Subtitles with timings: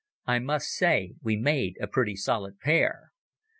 [0.25, 3.11] I must say we made a pretty solid pair.